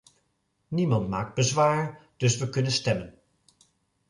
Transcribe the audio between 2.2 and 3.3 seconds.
we kunnen stemmen.